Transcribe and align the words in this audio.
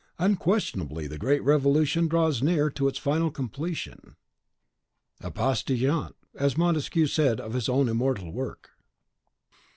'""Unquestionably, 0.17 1.05
the 1.05 1.19
great 1.19 1.43
Revolution 1.43 2.07
draws 2.07 2.41
near 2.41 2.71
to 2.71 2.87
its 2.87 2.97
final 2.97 3.29
completion, 3.29 4.15
a 5.21 5.29
pas 5.29 5.61
de 5.61 5.77
geant, 5.77 6.15
as 6.33 6.57
Montesquieu 6.57 7.05
said 7.05 7.39
of 7.39 7.53
his 7.53 7.69
own 7.69 7.87
immortal 7.87 8.31
work." 8.31 8.71